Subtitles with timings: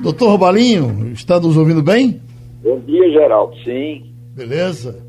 [0.00, 2.20] Doutor Robalinho, está nos ouvindo bem?
[2.62, 3.56] Bom dia, Geraldo.
[3.64, 4.12] Sim.
[4.34, 5.02] Beleza.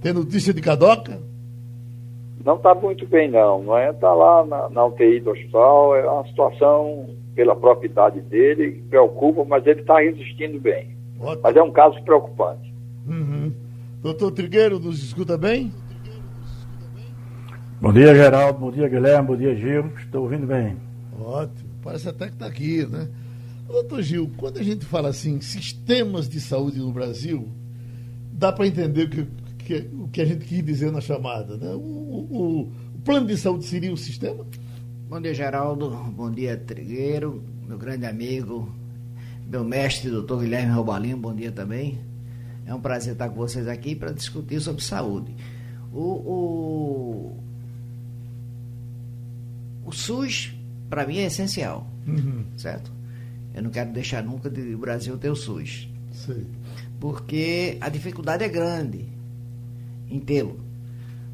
[0.00, 1.20] Tem notícia de Cadoca?
[2.44, 3.62] Não está muito bem, não.
[3.62, 3.90] Não é?
[3.90, 5.96] Está lá na, na UTI do hospital.
[5.96, 10.96] É uma situação, pela própria idade dele, preocupa, mas ele está resistindo bem.
[11.20, 11.40] Ótimo.
[11.42, 12.72] Mas é um caso preocupante.
[13.06, 13.52] Uhum.
[14.02, 15.72] Doutor Trigueiro, nos escuta bem?
[17.78, 18.58] Bom dia, Geraldo.
[18.58, 19.28] Bom dia, Guilherme.
[19.28, 19.92] Bom dia, Gil.
[19.98, 20.78] Estou ouvindo bem.
[21.20, 21.68] Ótimo.
[21.82, 23.06] Parece até que está aqui, né?
[23.68, 27.46] Doutor Gil, quando a gente fala assim, sistemas de saúde no Brasil,
[28.32, 29.26] dá para entender o que,
[29.58, 31.74] que, o que a gente quis dizer na chamada, né?
[31.74, 32.60] O, o,
[32.94, 34.46] o plano de saúde seria um sistema?
[35.06, 35.90] Bom dia, Geraldo.
[35.90, 38.72] Bom dia, Trigueiro, meu grande amigo,
[39.46, 41.18] meu mestre, doutor Guilherme Robalinho.
[41.18, 41.98] Bom dia também.
[42.64, 45.36] É um prazer estar com vocês aqui para discutir sobre saúde.
[45.92, 47.45] o, o
[49.86, 50.52] o SUS,
[50.90, 51.88] para mim, é essencial.
[52.06, 52.44] Uhum.
[52.56, 52.90] Certo?
[53.54, 55.88] Eu não quero deixar nunca de o Brasil ter o SUS.
[56.12, 56.46] Sim.
[57.00, 59.08] Porque a dificuldade é grande
[60.10, 60.60] em tê-lo.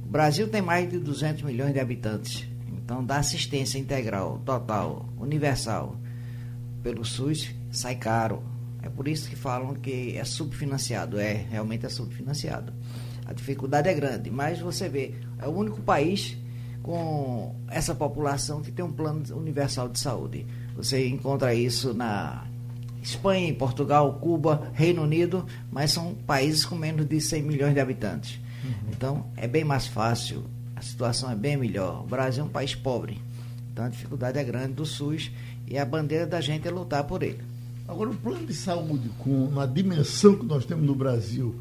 [0.05, 2.47] O Brasil tem mais de 200 milhões de habitantes.
[2.71, 5.97] Então, dar assistência integral, total, universal,
[6.83, 8.43] pelo SUS, sai caro.
[8.83, 11.19] É por isso que falam que é subfinanciado.
[11.19, 12.73] É, realmente é subfinanciado.
[13.25, 16.37] A dificuldade é grande, mas você vê, é o único país
[16.83, 20.47] com essa população que tem um plano universal de saúde.
[20.77, 22.45] Você encontra isso na
[23.03, 28.41] Espanha, Portugal, Cuba, Reino Unido, mas são países com menos de 100 milhões de habitantes.
[28.65, 28.91] Uhum.
[28.91, 30.45] Então, é bem mais fácil,
[30.77, 32.03] a situação é bem melhor.
[32.03, 33.21] O Brasil é um país pobre,
[33.73, 35.31] então a dificuldade é grande do SUS
[35.67, 37.41] e a bandeira da gente é lutar por ele.
[37.89, 41.55] Agora, o plano de saúde, com a dimensão que nós temos no Brasil,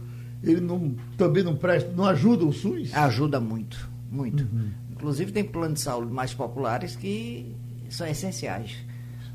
[0.44, 2.94] ele não, também não presta, não ajuda o SUS?
[2.94, 4.44] Ajuda muito, muito.
[4.44, 4.70] Uhum.
[5.01, 7.56] Inclusive tem planos de saúde mais populares que
[7.89, 8.75] são essenciais.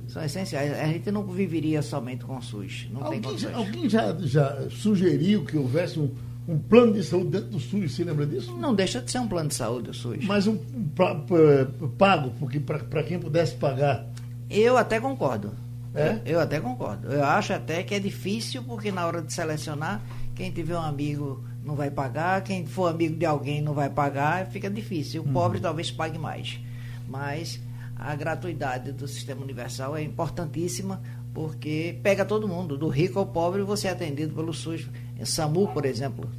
[0.06, 0.72] São essenciais.
[0.78, 2.86] A gente não viveria somente com o SUS.
[2.92, 6.08] Não alguém tem já, alguém já, já sugeriu que houvesse um,
[6.46, 8.56] um plano de saúde dentro do SUS, você lembra disso?
[8.56, 10.24] Não deixa de ser um plano de saúde o SUS.
[10.24, 14.06] Mas um, um pago, porque para quem pudesse pagar.
[14.48, 15.52] Eu até concordo.
[15.92, 16.20] É?
[16.24, 17.10] Eu, eu, até concordo.
[17.10, 20.00] Eu acho até que é difícil, porque na hora de selecionar,
[20.36, 24.46] quem tiver um amigo não vai pagar, quem for amigo de alguém não vai pagar,
[24.46, 25.22] fica difícil.
[25.22, 25.32] O uhum.
[25.32, 26.60] pobre talvez pague mais.
[27.08, 27.60] Mas
[27.96, 31.02] a gratuidade do sistema universal é importantíssima
[31.34, 34.88] porque pega todo mundo, do rico ao pobre, você é atendido pelo SUS.
[35.24, 36.30] SAMU, por exemplo.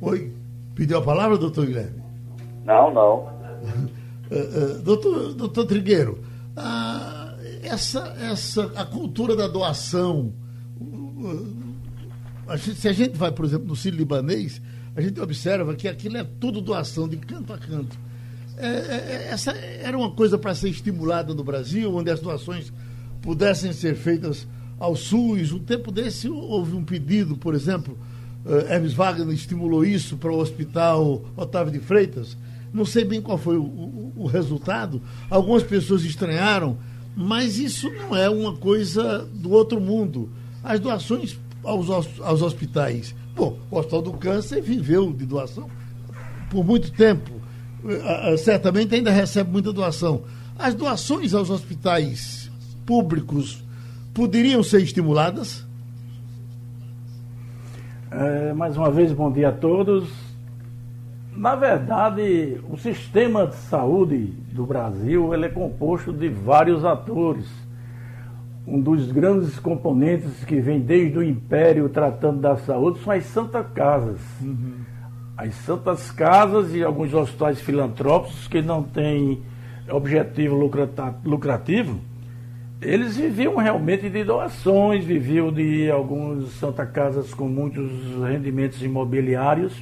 [0.00, 0.32] Oi,
[0.74, 2.02] pediu a palavra, doutor Guilherme?
[2.64, 3.16] Não, não.
[3.16, 6.22] uh, uh, doutor, doutor Trigueiro,
[6.56, 10.32] uh, essa, essa, a cultura da doação,
[12.48, 14.60] a gente, se a gente vai, por exemplo, no Sírio Libanês,
[14.94, 17.98] a gente observa que aquilo é tudo doação de canto a canto.
[18.56, 22.72] É, é, é essa era uma coisa para ser estimulada no Brasil, onde as doações
[23.20, 24.46] pudessem ser feitas
[24.78, 25.52] ao SUS.
[25.52, 27.98] Um tempo desse houve um pedido, por exemplo,
[28.44, 32.36] uh, Hermes Wagner estimulou isso para o Hospital Otávio de Freitas.
[32.72, 35.02] Não sei bem qual foi o, o, o resultado.
[35.28, 36.78] Algumas pessoas estranharam,
[37.16, 40.30] mas isso não é uma coisa do outro mundo.
[40.62, 41.90] As doações aos,
[42.20, 45.68] aos hospitais Bom, o Hospital do Câncer viveu de doação
[46.50, 47.30] por muito tempo.
[48.38, 50.22] Certamente ainda recebe muita doação.
[50.58, 52.50] As doações aos hospitais
[52.86, 53.62] públicos
[54.14, 55.66] poderiam ser estimuladas?
[58.10, 60.08] É, mais uma vez, bom dia a todos.
[61.36, 67.46] Na verdade, o sistema de saúde do Brasil ele é composto de vários atores
[68.66, 73.66] um dos grandes componentes que vem desde o Império tratando da saúde são as Santas
[73.72, 74.20] Casas.
[74.42, 74.74] Uhum.
[75.36, 79.42] As Santas Casas e alguns hospitais filantrópicos que não têm
[79.88, 80.56] objetivo
[81.24, 82.00] lucrativo,
[82.82, 87.90] eles viviam realmente de doações, viviam de alguns Santa Casas com muitos
[88.28, 89.72] rendimentos imobiliários,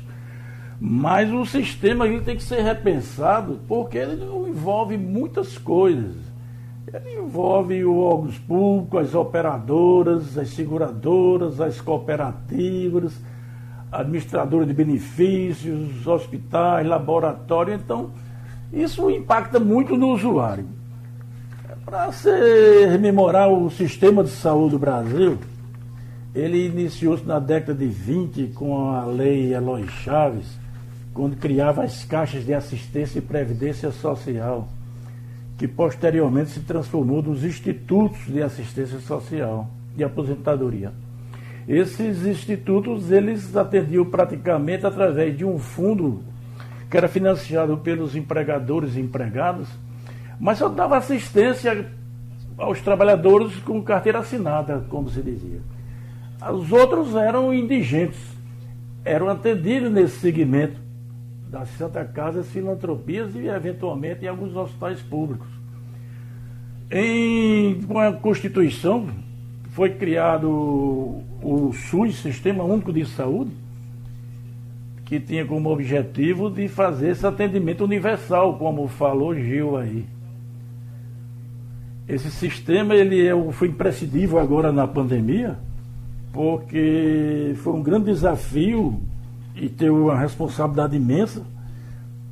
[0.79, 6.34] mas o sistema ele tem que ser repensado porque ele envolve muitas coisas
[6.93, 13.15] ele envolve os órgãos públicos, as operadoras, as seguradoras, as cooperativas,
[13.91, 17.81] administradores de benefícios, hospitais, laboratórios.
[17.81, 18.11] Então,
[18.73, 20.67] Isso impacta muito no usuário.
[21.85, 25.39] Para se rememorar o sistema de saúde do Brasil,
[26.35, 30.59] ele iniciou-se na década de 20 com a lei Eloy Chaves,
[31.13, 34.69] quando criava as caixas de assistência e previdência social,
[35.57, 40.93] que posteriormente se transformou nos institutos de assistência social e aposentadoria.
[41.67, 46.23] Esses institutos eles atendiam praticamente através de um fundo
[46.91, 49.69] que era financiado pelos empregadores e empregados
[50.39, 51.91] mas só dava assistência
[52.59, 55.61] aos trabalhadores com carteira assinada, como se dizia.
[56.53, 58.21] Os outros eram indigentes,
[59.05, 60.81] eram atendidos nesse segmento
[61.55, 65.47] das Santa Casas, filantropias e, eventualmente, em alguns hospitais públicos.
[66.91, 69.07] Em uma Constituição,
[69.69, 73.53] foi criado o SUS, Sistema Único de Saúde,
[75.05, 80.07] que tinha como objetivo de fazer esse atendimento universal, como falou Gil aí.
[82.09, 85.57] Esse sistema ele é, foi imprescindível agora na pandemia,
[86.33, 89.01] porque foi um grande desafio
[89.55, 91.43] e ter uma responsabilidade imensa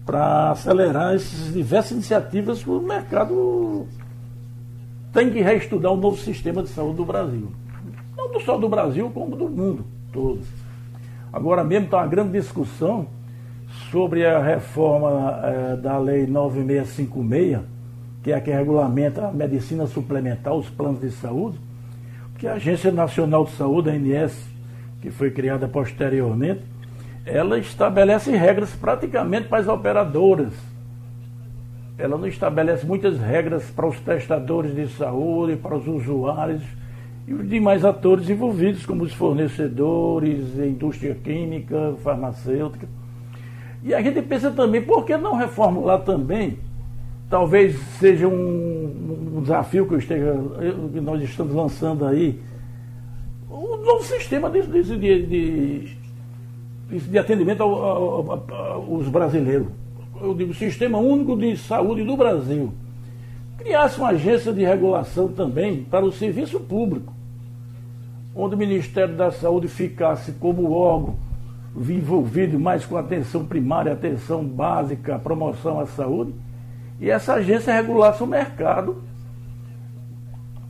[0.05, 3.87] para acelerar essas diversas iniciativas que o mercado
[5.13, 7.53] tem que reestudar o novo sistema de saúde do Brasil.
[8.17, 10.41] Não só do Brasil, como do mundo todo.
[11.33, 13.07] Agora mesmo está uma grande discussão
[13.91, 17.61] sobre a reforma eh, da Lei 9656,
[18.23, 21.59] que é a que regulamenta a medicina suplementar, os planos de saúde,
[22.39, 24.37] que a Agência Nacional de Saúde, a ANS,
[25.01, 26.63] que foi criada posteriormente,
[27.25, 30.53] ela estabelece regras praticamente para as operadoras.
[31.97, 36.63] Ela não estabelece muitas regras para os prestadores de saúde, para os usuários
[37.27, 42.89] e os demais atores envolvidos, como os fornecedores, indústria química, farmacêutica.
[43.85, 46.59] E a gente pensa também, por que não reformular também
[47.33, 50.35] talvez seja um, um desafio que, esteja,
[50.93, 52.39] que nós estamos lançando aí,
[53.51, 55.97] um novo sistema de, de, de,
[56.99, 59.69] de atendimento aos brasileiros.
[60.21, 62.73] Eu digo, Sistema Único de Saúde do Brasil.
[63.59, 67.13] Criasse uma agência de regulação também para o serviço público,
[68.35, 71.17] onde o Ministério da Saúde ficasse como órgão
[71.77, 76.35] envolvido mais com atenção primária, atenção básica, promoção à saúde
[77.01, 79.03] e essa agência regulasse o mercado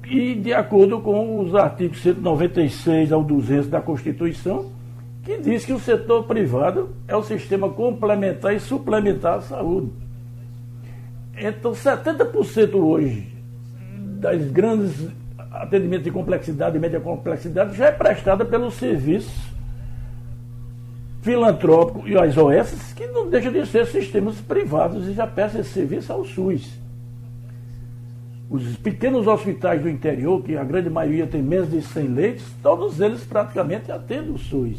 [0.05, 4.71] e de acordo com os artigos 196 ao 200 da Constituição,
[5.23, 9.91] que diz que o setor privado é o sistema complementar e suplementar à saúde.
[11.37, 13.33] Então, 70% hoje
[14.19, 15.09] das grandes
[15.51, 19.53] atendimentos de complexidade e média complexidade já é prestada pelos serviços
[21.23, 25.71] filantrópico e as OS, que não deixam de ser sistemas privados e já prestam esse
[25.71, 26.77] serviço ao SUS.
[28.51, 33.01] Os pequenos hospitais do interior, que a grande maioria tem menos de 100 leitos, todos
[33.01, 34.79] eles praticamente atendem o SUS.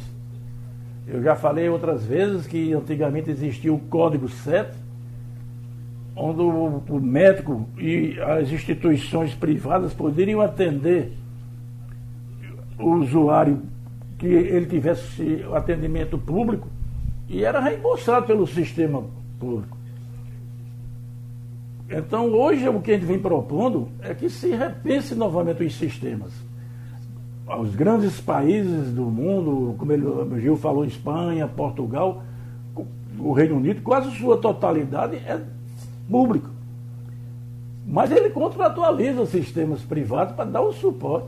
[1.07, 4.71] Eu já falei outras vezes que antigamente existia o Código 7,
[6.15, 11.11] onde o, médico e as instituições privadas poderiam atender
[12.79, 13.61] o usuário
[14.17, 16.67] que ele tivesse atendimento público
[17.27, 19.03] e era reembolsado pelo sistema
[19.39, 19.77] público.
[21.89, 26.31] Então, hoje, o que a gente vem propondo é que se repense novamente os sistemas.
[27.45, 32.23] Os grandes países do mundo, como ele, o Gil falou, Espanha, Portugal,
[33.19, 35.41] o Reino Unido, quase sua totalidade é
[36.09, 36.49] público.
[37.85, 41.27] Mas ele contratualiza sistemas privados para dar o suporte.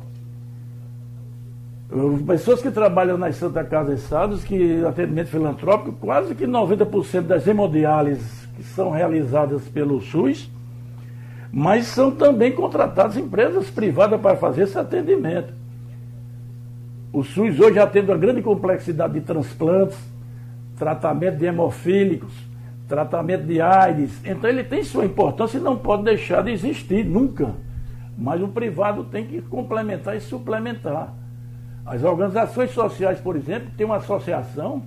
[2.26, 7.46] Pessoas que trabalham nas Santa Casa e Sados, que atendimento filantrópico, quase que 90% das
[7.46, 10.50] hemodiálises que são realizadas pelo SUS,
[11.52, 15.54] mas são também contratadas empresas privadas para fazer esse atendimento.
[17.16, 19.98] O SUS hoje atende uma grande complexidade de transplantes,
[20.78, 22.34] tratamento de hemofílicos,
[22.90, 24.20] tratamento de AIDS.
[24.26, 27.56] Então ele tem sua importância e não pode deixar de existir, nunca.
[28.18, 31.14] Mas o privado tem que complementar e suplementar.
[31.86, 34.84] As organizações sociais, por exemplo, tem uma associação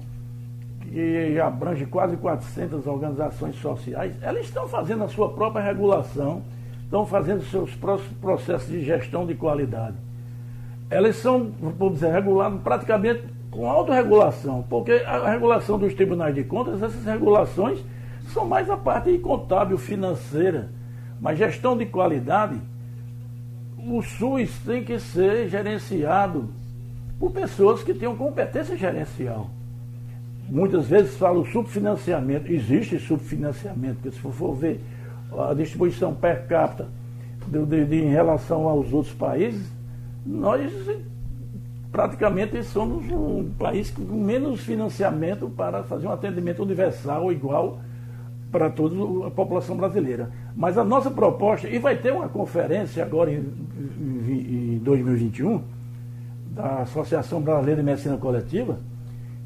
[0.82, 6.42] que abrange quase 400 organizações sociais, elas estão fazendo a sua própria regulação,
[6.84, 7.74] estão fazendo seus
[8.20, 9.96] processos de gestão de qualidade.
[10.90, 16.82] Elas são, vamos dizer, reguladas praticamente com autorregulação, porque a regulação dos tribunais de contas,
[16.82, 17.80] essas regulações
[18.32, 20.70] são mais a parte contábil, financeira,
[21.20, 22.60] mas gestão de qualidade,
[23.78, 26.48] o SUS tem que ser gerenciado
[27.18, 29.50] por pessoas que tenham competência gerencial.
[30.48, 32.50] muitas vezes falam subfinanciamento.
[32.50, 34.80] Existe subfinanciamento, porque se for ver
[35.36, 36.88] a distribuição per capita
[37.46, 39.70] de, de, de, em relação aos outros países,
[40.28, 40.70] nós
[41.90, 47.80] praticamente somos um país com menos financiamento para fazer um atendimento universal igual
[48.52, 50.30] para toda a população brasileira.
[50.54, 53.42] Mas a nossa proposta, e vai ter uma conferência agora em,
[53.98, 55.62] em, em 2021,
[56.50, 58.78] da Associação Brasileira de Medicina Coletiva,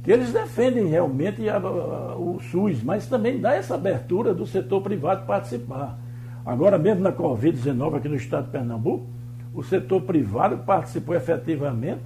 [0.02, 4.80] que eles defendem realmente a, a, o SUS, mas também dá essa abertura do setor
[4.82, 5.98] privado participar.
[6.44, 9.11] Agora mesmo na Covid-19 aqui no estado de Pernambuco,
[9.54, 12.00] o setor privado participou efetivamente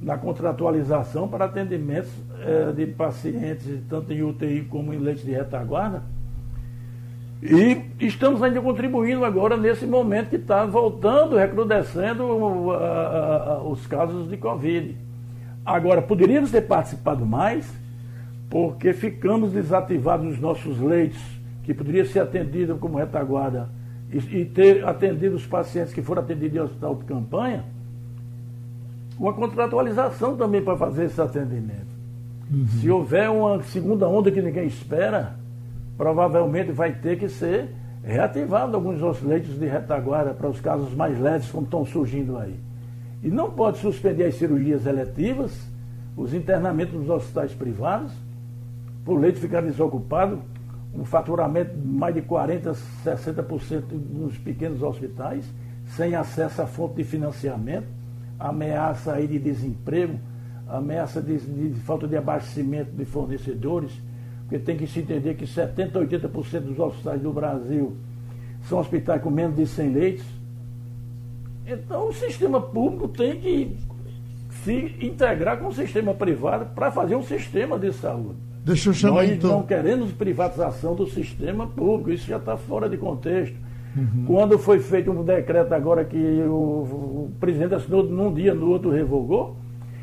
[0.00, 6.02] na contratualização para atendimentos eh, de pacientes, tanto em UTI como em leite de retaguarda.
[7.42, 14.28] E estamos ainda contribuindo agora nesse momento que está voltando, recrudescendo uh, uh, os casos
[14.30, 14.96] de Covid.
[15.66, 17.68] Agora, poderíamos ter participado mais,
[18.48, 21.20] porque ficamos desativados nos nossos leitos,
[21.64, 23.68] que poderia ser atendido como retaguarda,
[24.12, 27.64] e, e ter atendido os pacientes que foram atendidos em hospital de campanha,
[29.18, 31.92] uma contratualização também para fazer esse atendimento.
[32.50, 32.66] Uhum.
[32.66, 35.36] Se houver uma segunda onda que ninguém espera,
[35.96, 37.70] provavelmente vai ter que ser
[38.04, 42.58] reativado alguns leitos de retaguarda para os casos mais leves, como estão surgindo aí.
[43.22, 45.52] E não pode suspender as cirurgias eletivas,
[46.16, 48.12] os internamentos nos hospitais privados,
[49.04, 50.40] por leito ficar desocupado,
[50.94, 55.44] um faturamento mais de 40%, 60% nos pequenos hospitais,
[55.96, 57.86] sem acesso à fonte de financiamento,
[58.38, 60.18] ameaça aí de desemprego,
[60.68, 63.92] ameaça de, de falta de abastecimento de fornecedores,
[64.42, 67.96] porque tem que se entender que 70%, 80% dos hospitais do Brasil
[68.68, 70.24] são hospitais com menos de 100 leitos,
[71.66, 73.76] então o sistema público tem que
[74.62, 78.51] se integrar com o sistema privado para fazer um sistema de saúde.
[78.64, 79.50] Deixa eu chamar Nós então.
[79.50, 83.56] não queremos privatização do sistema público, isso já está fora de contexto.
[83.96, 84.24] Uhum.
[84.26, 88.90] Quando foi feito um decreto agora que o, o presidente assinou num dia, no outro
[88.90, 89.56] revogou,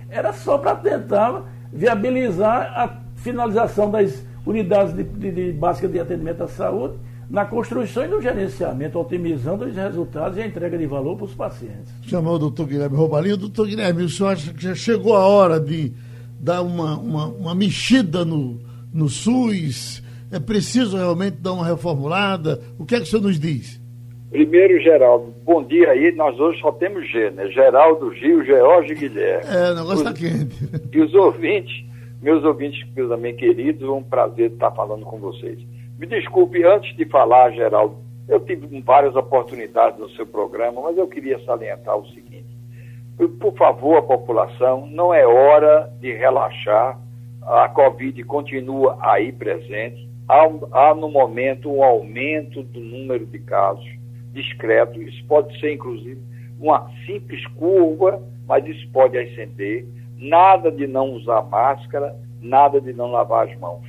[0.09, 6.43] era só para tentar viabilizar a finalização das unidades de, de, de básicas de atendimento
[6.43, 6.95] à saúde
[7.29, 11.35] na construção e no gerenciamento, otimizando os resultados e a entrega de valor para os
[11.35, 11.93] pacientes.
[12.01, 13.37] Chamou o doutor Guilherme Roubalinho.
[13.37, 15.93] Doutor Guilherme, o senhor acha que já chegou a hora de
[16.39, 18.59] dar uma, uma, uma mexida no,
[18.93, 20.03] no SUS?
[20.31, 22.61] É preciso realmente dar uma reformulada?
[22.77, 23.79] O que é que o senhor nos diz?
[24.29, 26.11] Primeiro, Geraldo, bom dia aí.
[26.11, 27.47] Nós hoje só temos G, né?
[27.47, 29.45] Geraldo, Gil, George e Guilherme.
[29.49, 30.55] É, o negócio está quente.
[30.93, 31.83] E os ouvintes,
[32.21, 35.59] meus ouvintes também queridos, é um prazer estar falando com vocês.
[35.97, 41.07] Me desculpe, antes de falar, Geraldo, eu tive várias oportunidades no seu programa, mas eu
[41.07, 42.28] queria salientar o seguinte.
[43.27, 46.97] Por favor, a população, não é hora de relaxar.
[47.41, 50.07] A Covid continua aí presente.
[50.27, 53.99] Há, há no momento um aumento do número de casos
[54.31, 55.01] discreto.
[55.01, 56.21] Isso pode ser, inclusive,
[56.59, 59.85] uma simples curva, mas isso pode ascender.
[60.17, 63.85] Nada de não usar máscara, nada de não lavar as mãos.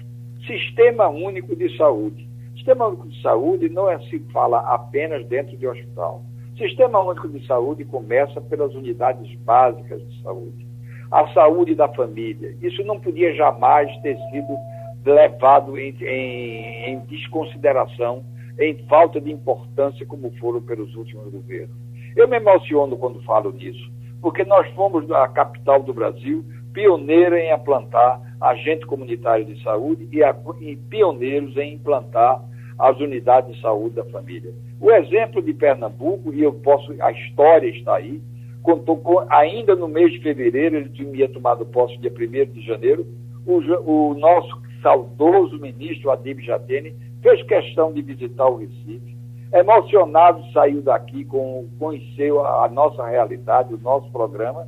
[0.47, 2.29] Sistema Único de Saúde.
[2.55, 6.23] Sistema Único de Saúde não é se fala apenas dentro de hospital.
[6.61, 10.67] Sistema Único de Saúde começa pelas unidades básicas de saúde.
[11.11, 12.55] A saúde da família.
[12.61, 14.59] Isso não podia jamais ter sido
[15.03, 18.23] levado em, em, em desconsideração,
[18.61, 21.75] em falta de importância, como foram pelos últimos governos.
[22.15, 23.91] Eu me emociono quando falo nisso,
[24.21, 30.23] porque nós fomos a capital do Brasil pioneira em implantar agente comunitário de saúde e,
[30.23, 32.45] a, e pioneiros em implantar
[32.79, 34.53] as unidades de saúde da família.
[34.81, 38.21] O exemplo de Pernambuco, e eu posso, a história está aí,
[38.63, 43.07] contou com, ainda no mês de fevereiro, ele tinha tomado posse dia 1 de janeiro,
[43.47, 49.17] o, o nosso saudoso ministro Adib Jatene fez questão de visitar o Recife,
[49.53, 54.67] emocionado saiu daqui, com, conheceu a, a nossa realidade, o nosso programa,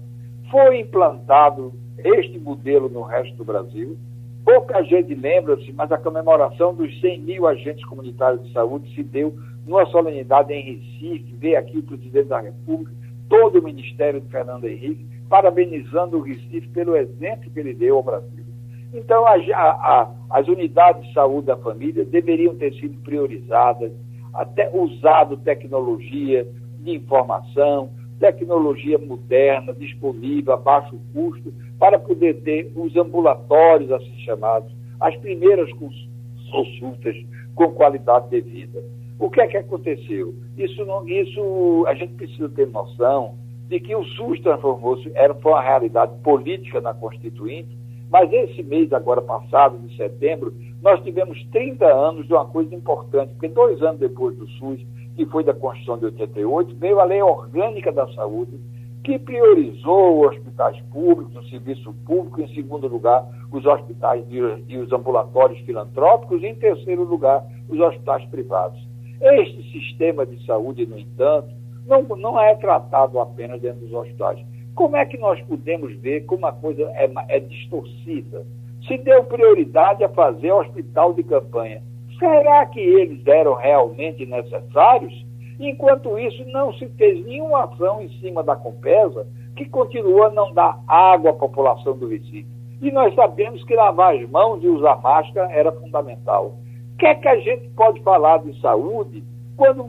[0.50, 3.97] foi implantado este modelo no resto do Brasil.
[4.45, 9.33] Pouca gente lembra-se, mas a comemoração dos 100 mil agentes comunitários de saúde se deu
[9.66, 12.92] numa solenidade em Recife, veio aqui o presidente da República,
[13.28, 18.02] todo o Ministério de Fernando Henrique, parabenizando o Recife pelo exemplo que ele deu ao
[18.02, 18.45] Brasil.
[18.92, 23.90] Então, a, a, as unidades de saúde da família deveriam ter sido priorizadas,
[24.35, 26.47] até usado tecnologia
[26.81, 34.71] de informação, tecnologia moderna, disponível, a baixo custo, para poder ter os ambulatórios, assim chamados,
[35.00, 37.16] as primeiras consultas
[37.54, 38.83] com qualidade de vida.
[39.23, 40.35] O que é que aconteceu?
[40.59, 43.37] Isso, não, isso a gente precisa ter noção
[43.69, 47.79] de que o SUS transformou-se, era, foi uma realidade política na Constituinte,
[48.11, 50.52] Mas esse mês agora passado, de setembro,
[50.83, 55.25] nós tivemos 30 anos de uma coisa importante, porque dois anos depois do SUS, que
[55.26, 58.59] foi da Constituição de 88, veio a Lei Orgânica da Saúde,
[59.05, 64.93] que priorizou os hospitais públicos, o serviço público, em segundo lugar, os hospitais e os
[64.93, 68.91] ambulatórios filantrópicos, e em terceiro lugar, os hospitais privados.
[69.23, 71.55] Este sistema de saúde, no entanto,
[71.87, 74.45] não, não é tratado apenas dentro dos hospitais.
[74.75, 78.45] Como é que nós podemos ver como a coisa é, é distorcida?
[78.88, 81.83] Se deu prioridade a fazer hospital de campanha,
[82.19, 85.25] será que eles eram realmente necessários?
[85.61, 89.25] Enquanto isso, não se fez nenhuma ação em cima da Compesa,
[89.57, 92.47] que continua a não dar água à população do Recife.
[92.81, 96.57] E nós sabemos que lavar as mãos e usar máscara era fundamental.
[97.02, 99.25] Que é que a gente pode falar de saúde
[99.56, 99.85] quando,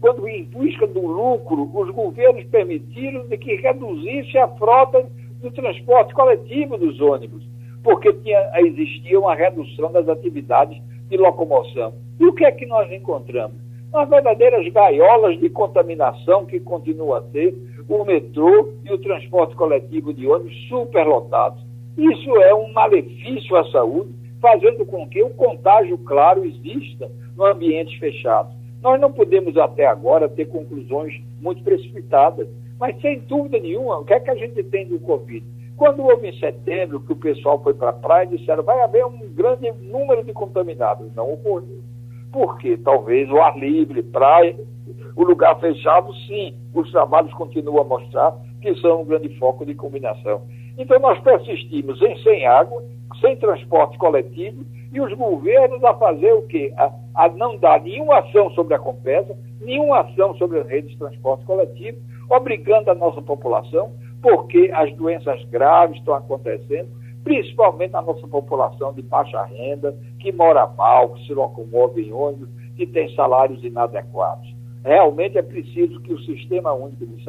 [0.00, 5.06] quando em busca do lucro, os governos permitiram de que reduzisse a frota
[5.42, 7.46] do transporte coletivo dos ônibus,
[7.82, 10.80] porque tinha, existia uma redução das atividades
[11.10, 11.92] de locomoção.
[12.18, 13.58] E o que é que nós encontramos?
[13.92, 17.54] Umas verdadeiras gaiolas de contaminação que continua a ter
[17.90, 21.62] o metrô e o transporte coletivo de ônibus superlotados.
[21.98, 27.98] Isso é um malefício à saúde, fazendo com que o contágio, claro, exista no ambiente
[27.98, 28.54] fechado.
[28.82, 32.46] Nós não podemos até agora ter conclusões muito precipitadas,
[32.78, 35.42] mas sem dúvida nenhuma, o que é que a gente tem do Covid?
[35.78, 39.06] Quando houve em setembro que o pessoal foi para a praia e disseram vai haver
[39.06, 41.80] um grande número de contaminados, não ocorreu.
[42.30, 42.76] Por quê?
[42.76, 44.54] Talvez o ar livre, praia,
[45.16, 49.74] o lugar fechado, sim, os trabalhos continuam a mostrar que são um grande foco de
[49.74, 50.42] combinação.
[50.76, 52.84] Então nós persistimos em sem água,
[53.20, 56.72] sem transporte coletivo e os governos a fazer o quê?
[56.76, 60.98] A, a não dar nenhuma ação sobre a Compesa, nenhuma ação sobre as redes de
[60.98, 61.98] transporte coletivo,
[62.30, 63.92] obrigando a nossa população,
[64.22, 66.88] porque as doenças graves estão acontecendo,
[67.22, 72.48] principalmente na nossa população de baixa renda, que mora mal, que se locomove em ônibus,
[72.76, 74.54] que tem salários inadequados.
[74.84, 77.24] Realmente é preciso que o Sistema Único de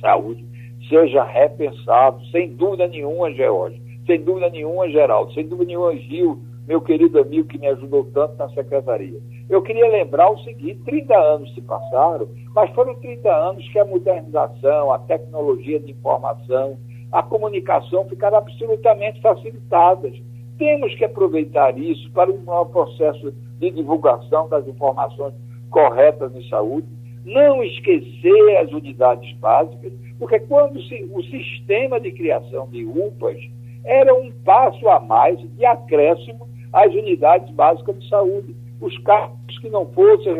[0.00, 0.44] Saúde
[0.88, 6.80] seja repensado, sem dúvida nenhuma, George, sem dúvida nenhuma, Geraldo, sem dúvida nenhuma, Gil, meu
[6.80, 9.20] querido amigo que me ajudou tanto na secretaria.
[9.50, 13.84] Eu queria lembrar o seguinte: 30 anos se passaram, mas foram 30 anos que a
[13.84, 16.78] modernização, a tecnologia de informação,
[17.12, 20.14] a comunicação ficaram absolutamente facilitadas.
[20.56, 25.34] Temos que aproveitar isso para um novo processo de divulgação das informações
[25.70, 26.88] corretas em saúde,
[27.24, 33.38] não esquecer as unidades básicas, porque quando o sistema de criação de UPAs
[33.84, 38.54] era um passo a mais de acréscimo às unidades básicas de saúde.
[38.80, 40.34] Os casos que não fossem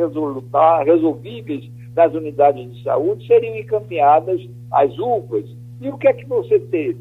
[0.85, 5.44] resolvíveis nas unidades de saúde seriam encaminhadas às UPAs.
[5.81, 7.01] E o que é que você teve?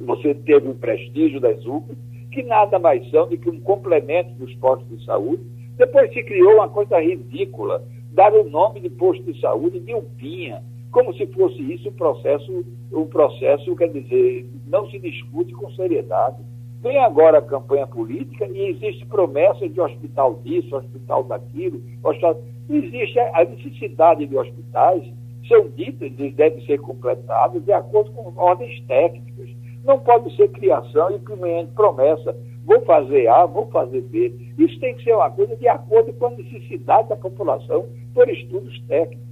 [0.00, 1.96] Você teve o prestígio das UPAs,
[2.30, 5.42] que nada mais são do que um complemento dos postos de saúde.
[5.76, 7.82] Depois se criou uma coisa ridícula,
[8.12, 12.64] dar o nome de posto de saúde de UPinha, como se fosse isso um processo,
[12.92, 16.36] um processo, quer dizer, não se discute com seriedade.
[16.82, 21.80] Vem agora a campanha política e existe promessa de hospital disso, hospital daquilo.
[22.04, 22.42] Hospital...
[22.68, 25.02] Existe a necessidade de hospitais,
[25.48, 29.48] são ditas e devem ser completadas de acordo com ordens técnicas.
[29.84, 32.36] Não pode ser criação e primeiramente promessa.
[32.64, 34.32] Vou fazer A, vou fazer B.
[34.58, 38.80] Isso tem que ser uma coisa de acordo com a necessidade da população por estudos
[38.86, 39.31] técnicos.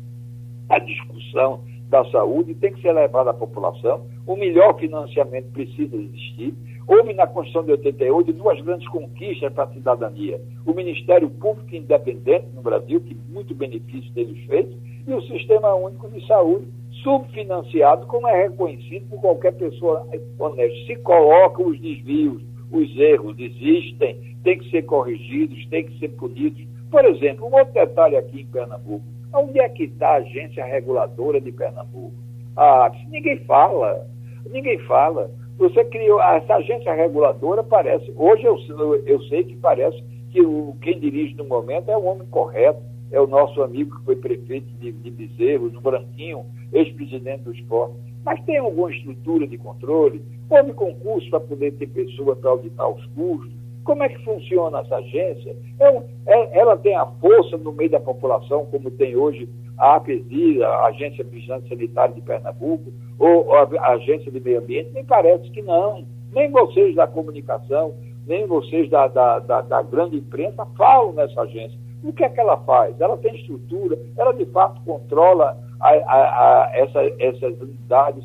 [0.70, 4.06] A discussão da saúde tem que ser levada à população.
[4.26, 6.54] O melhor financiamento precisa existir
[6.90, 10.40] Houve na Constituição de 88 duas grandes conquistas para a cidadania.
[10.66, 14.66] O Ministério Público Independente no Brasil, que muito benefício deles fez,
[15.06, 16.66] e o Sistema Único de Saúde,
[17.04, 20.04] subfinanciado, como é reconhecido por qualquer pessoa
[20.36, 20.86] honesta.
[20.88, 26.66] Se colocam os desvios, os erros, existem, têm que ser corrigidos, têm que ser punidos.
[26.90, 29.04] Por exemplo, um outro detalhe aqui em Pernambuco.
[29.32, 32.14] Onde é que está a agência reguladora de Pernambuco?
[32.56, 34.06] Ah, ninguém fala.
[34.50, 35.30] Ninguém fala.
[35.58, 38.56] Você criou, essa agência reguladora parece, hoje eu,
[39.04, 42.80] eu sei que parece que o, quem dirige no momento é o homem correto,
[43.12, 47.94] é o nosso amigo que foi prefeito de, de Bezerros, o Branquinho, ex-presidente do esporte.
[48.24, 50.22] Mas tem alguma estrutura de controle?
[50.48, 53.59] Houve concurso para poder ter pessoa para auditar os custos?
[53.90, 55.56] Como é que funciona essa agência?
[55.80, 60.62] É, é, ela tem a força no meio da população, como tem hoje a APESI,
[60.62, 64.92] a Agência Vigilante Sanitária de Pernambuco, ou a Agência de Meio Ambiente?
[64.92, 66.06] Me parece que não.
[66.32, 67.92] Nem vocês da comunicação,
[68.28, 71.76] nem vocês da, da, da, da grande imprensa falam nessa agência.
[72.04, 72.94] O que é que ela faz?
[73.00, 78.24] Ela tem estrutura, ela de fato controla a, a, a essa, essas unidades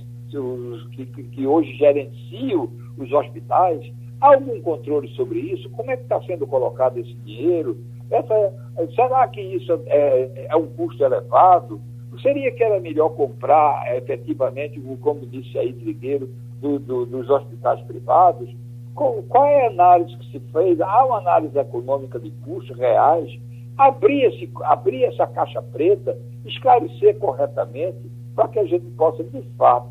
[0.91, 3.83] que, que, que hoje gerenciam os hospitais,
[4.21, 5.69] Há algum controle sobre isso?
[5.71, 7.77] Como é que está sendo colocado esse dinheiro?
[8.09, 8.53] Essa,
[8.95, 11.81] será que isso é, é um custo elevado?
[12.21, 16.29] Seria que era melhor comprar efetivamente, como disse aí Trigueiro,
[16.61, 18.49] do, do, dos hospitais privados?
[18.93, 20.79] Qual, qual, é a análise que se fez?
[20.79, 23.29] Há uma análise econômica de custos reais?
[23.77, 29.89] Abrir, esse, abrir essa caixa preta, esclarecer corretamente, para que a gente possa, de fato,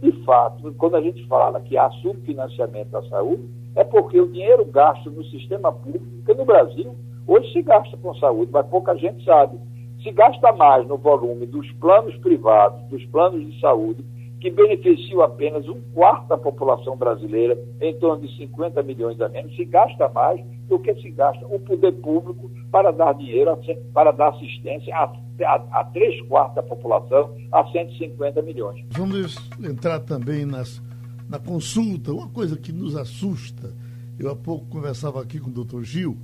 [0.00, 4.64] de fato, quando a gente fala que há subfinanciamento da saúde, é porque o dinheiro
[4.64, 9.22] gasto no sistema público, porque no Brasil, hoje se gasta com saúde, mas pouca gente
[9.22, 9.58] sabe.
[10.02, 14.02] Se gasta mais no volume dos planos privados, dos planos de saúde,
[14.40, 19.54] que beneficiam apenas um quarto da população brasileira, em torno de 50 milhões a menos,
[19.56, 23.58] se gasta mais do que se gasta o poder público para dar dinheiro,
[23.92, 25.12] para dar assistência a,
[25.44, 28.84] a, a três quartos da população, a 150 milhões.
[28.90, 30.82] Vamos entrar também nas,
[31.28, 33.74] na consulta, uma coisa que nos assusta.
[34.18, 36.16] Eu há pouco conversava aqui com o doutor Gil,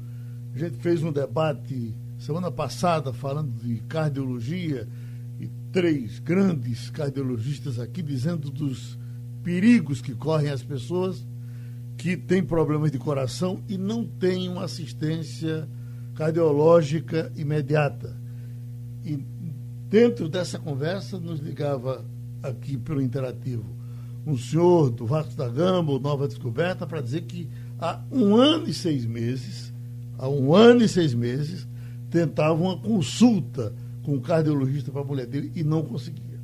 [0.55, 4.87] a gente fez um debate semana passada falando de cardiologia
[5.41, 8.99] e três grandes cardiologistas aqui dizendo dos
[9.43, 11.27] perigos que correm as pessoas
[11.97, 15.69] que têm problemas de coração e não têm uma assistência
[16.15, 18.17] cardiológica imediata.
[19.05, 19.17] E
[19.89, 22.05] dentro dessa conversa nos ligava
[22.43, 23.82] aqui pelo interativo
[24.27, 28.75] um senhor do Vasco da Gama, Nova Descoberta, para dizer que há um ano e
[28.75, 29.73] seis meses,
[30.19, 31.67] há um ano e seis meses,
[32.11, 36.41] tentava uma consulta com o cardiologista para a mulher dele e não conseguia.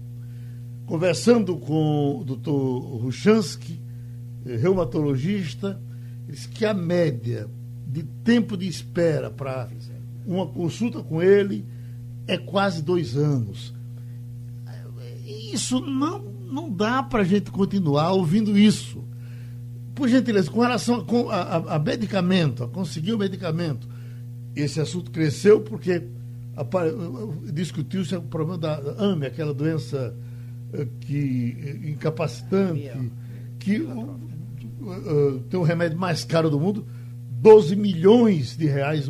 [0.86, 3.80] Conversando com o doutor Ruchansky,
[4.46, 5.80] eh, reumatologista,
[6.26, 7.48] disse que a média
[7.86, 9.68] de tempo de espera para
[10.26, 11.64] uma consulta com ele
[12.26, 13.74] é quase dois anos.
[15.52, 19.04] Isso não, não dá para a gente continuar ouvindo isso.
[19.94, 23.88] Por gentileza, com relação a, a, a medicamento, a conseguir o medicamento,
[24.54, 26.02] esse assunto cresceu porque
[27.52, 30.16] discutiu-se o problema da AME, aquela doença
[30.72, 32.90] eh, que eh, incapacitante,
[33.60, 36.86] que uh, tem o remédio mais caro do mundo,
[37.30, 39.08] 12 milhões de reais.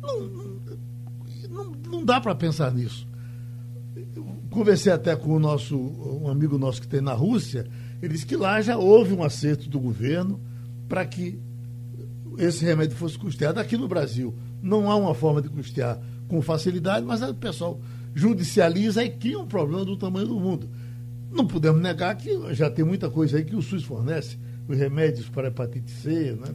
[0.00, 0.20] Não,
[1.50, 3.07] não, não dá para pensar nisso.
[4.50, 7.66] Conversei até com o nosso, um amigo nosso que tem na Rússia,
[8.02, 10.40] ele disse que lá já houve um acerto do governo
[10.88, 11.38] para que
[12.38, 13.60] esse remédio fosse custeado.
[13.60, 17.80] Aqui no Brasil, não há uma forma de custear com facilidade, mas o pessoal
[18.14, 20.68] judicializa e cria um problema do tamanho do mundo.
[21.30, 25.28] Não podemos negar que já tem muita coisa aí que o SUS fornece, os remédios
[25.28, 26.54] para hepatite C, né,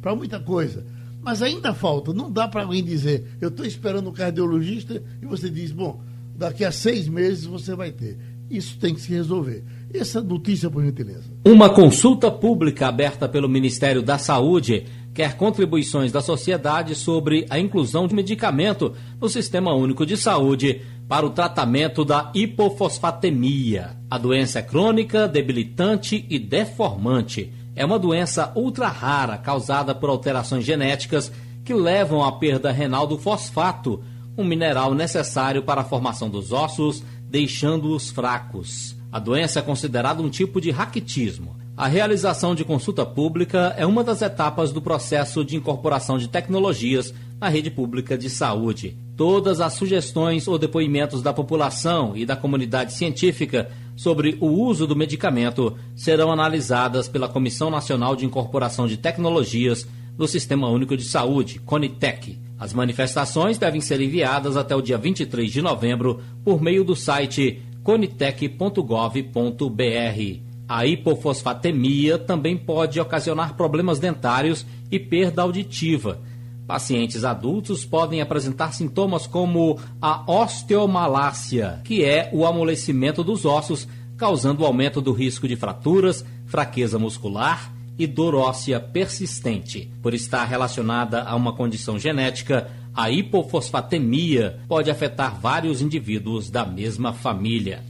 [0.00, 0.84] para muita coisa.
[1.20, 5.26] Mas ainda falta, não dá para alguém dizer, eu estou esperando o um cardiologista e
[5.26, 6.02] você diz, bom,
[6.36, 8.18] daqui a seis meses você vai ter.
[8.50, 9.64] Isso tem que se resolver.
[9.92, 11.24] Essa notícia, por gentileza.
[11.44, 18.08] Uma consulta pública aberta pelo Ministério da Saúde quer contribuições da sociedade sobre a inclusão
[18.08, 23.96] de medicamento no Sistema Único de Saúde para o tratamento da hipofosfatemia.
[24.10, 27.52] A doença é crônica, debilitante e deformante.
[27.76, 31.32] É uma doença ultra rara causada por alterações genéticas
[31.64, 34.02] que levam à perda renal do fosfato,
[34.36, 38.96] um mineral necessário para a formação dos ossos, deixando-os fracos.
[39.10, 41.56] A doença é considerada um tipo de raquitismo.
[41.76, 47.12] A realização de consulta pública é uma das etapas do processo de incorporação de tecnologias
[47.40, 48.96] na rede pública de saúde.
[49.16, 54.96] Todas as sugestões ou depoimentos da população e da comunidade científica sobre o uso do
[54.96, 61.58] medicamento serão analisadas pela Comissão Nacional de Incorporação de Tecnologias do Sistema Único de Saúde,
[61.60, 62.38] CONITEC.
[62.58, 67.62] As manifestações devem ser enviadas até o dia 23 de novembro por meio do site
[67.82, 70.42] conitec.gov.br.
[70.66, 76.20] A hipofosfatemia também pode ocasionar problemas dentários e perda auditiva.
[76.66, 83.86] Pacientes adultos podem apresentar sintomas como a osteomalácia, que é o amolecimento dos ossos,
[84.16, 89.90] causando aumento do risco de fraturas, fraqueza muscular e dor óssea persistente.
[90.02, 97.12] Por estar relacionada a uma condição genética, a hipofosfatemia pode afetar vários indivíduos da mesma
[97.12, 97.82] família.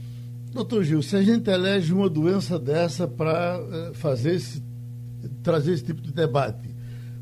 [0.51, 4.63] Doutor Gil, se a gente elege uma doença dessa para eh, fazer esse,
[5.43, 6.69] trazer esse tipo de debate,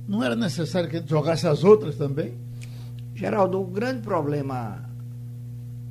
[0.07, 2.35] não era necessário que a gente jogasse as outras também?
[3.15, 4.87] Geraldo, o grande problema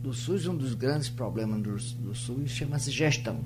[0.02, 3.40] do SUS, um dos grandes problemas do, do SUS, chama-se gestão.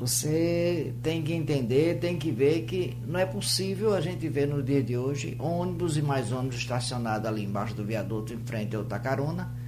[0.00, 4.62] Você tem que entender, tem que ver que não é possível a gente ver no
[4.62, 8.82] dia de hoje ônibus e mais ônibus estacionados ali embaixo do viaduto em frente ao
[8.82, 9.60] Tacaruna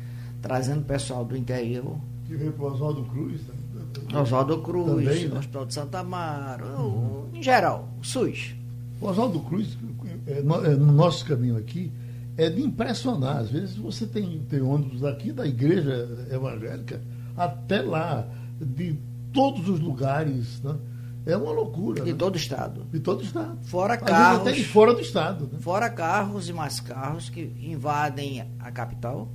[0.43, 1.97] trazendo pessoal do interior.
[2.27, 3.41] Que veio para o Oswaldo Cruz.
[3.43, 4.21] Né?
[4.21, 5.39] Oswaldo Cruz, Também, né?
[5.39, 6.67] Hospital de Santa Amaro.
[6.67, 7.29] Uhum.
[7.33, 8.55] em geral, o SUS.
[9.01, 9.79] O Oswaldo Cruz,
[10.27, 11.93] é, é, no nosso caminho aqui,
[12.37, 13.39] é de impressionar.
[13.39, 17.01] Às vezes você tem, tem ônibus aqui da igreja evangélica
[17.37, 18.29] até lá,
[18.61, 18.97] de
[19.33, 20.61] todos os lugares.
[20.63, 20.77] Né?
[21.25, 22.03] É uma loucura.
[22.03, 22.19] De né?
[22.19, 22.85] todo o estado.
[22.91, 23.59] De todo o estado.
[23.63, 24.41] Fora Às carros.
[24.41, 25.49] Até de fora do estado.
[25.53, 25.59] Né?
[25.61, 29.29] Fora carros e mais carros que invadem a capital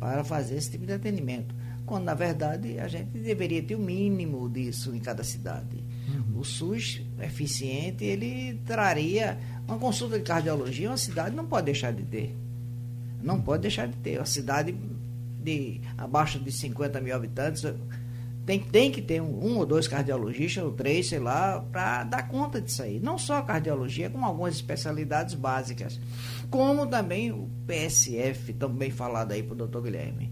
[0.00, 1.54] para fazer esse tipo de atendimento.
[1.86, 5.84] Quando, na verdade, a gente deveria ter o mínimo disso em cada cidade.
[6.08, 6.40] Uhum.
[6.40, 9.38] O SUS eficiente, ele traria
[9.68, 12.34] uma consulta de cardiologia, uma cidade não pode deixar de ter.
[13.22, 14.18] Não pode deixar de ter.
[14.18, 14.74] Uma cidade
[15.42, 17.64] de abaixo de 50 mil habitantes
[18.46, 22.28] tem, tem que ter um, um ou dois cardiologistas, ou três, sei lá, para dar
[22.28, 23.00] conta disso aí.
[23.00, 25.98] Não só cardiologia, como algumas especialidades básicas.
[26.50, 30.30] Como também o PSF, também falado aí para o doutor Guilherme.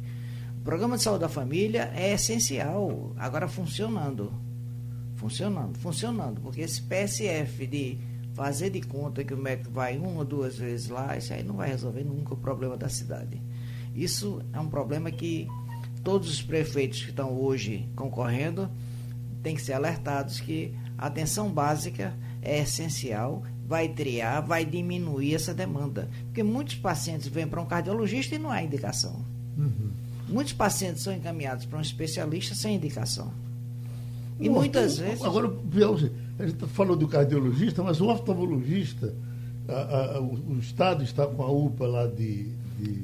[0.59, 4.33] O programa de saúde da família é essencial, agora funcionando.
[5.17, 7.99] Funcionando, funcionando, porque esse PSF de
[8.35, 11.57] fazer de conta que o médico vai uma ou duas vezes lá, isso aí não
[11.57, 13.41] vai resolver nunca o problema da cidade.
[13.95, 15.47] Isso é um problema que
[16.03, 18.69] todos os prefeitos que estão hoje concorrendo
[19.43, 25.55] têm que ser alertados que a atenção básica é essencial, vai triar, vai diminuir essa
[25.55, 26.09] demanda.
[26.27, 29.25] Porque muitos pacientes vêm para um cardiologista e não há indicação.
[29.57, 29.91] Uhum.
[30.29, 33.33] Muitos pacientes são encaminhados para um especialista sem indicação.
[34.41, 35.23] E muitas vezes.
[35.23, 35.53] Agora,
[36.39, 39.15] a gente falou do cardiologista, mas o oftalmologista,
[39.69, 42.95] a, a, o, o, Estado está com a UPA lá de, de.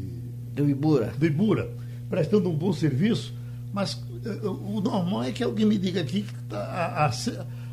[0.54, 1.12] do Ibura.
[1.16, 1.70] Do Ibura
[2.08, 3.34] prestando um bom serviço,
[3.72, 7.10] mas eh, o normal é que alguém me diga aqui que tá, a, a,